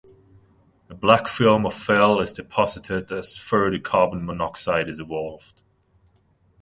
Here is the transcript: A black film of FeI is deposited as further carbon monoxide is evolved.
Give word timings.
A 0.89 0.95
black 0.95 1.27
film 1.27 1.63
of 1.63 1.75
FeI 1.75 2.17
is 2.23 2.33
deposited 2.33 3.11
as 3.11 3.37
further 3.37 3.77
carbon 3.77 4.25
monoxide 4.25 4.89
is 4.89 4.99
evolved. 4.99 5.61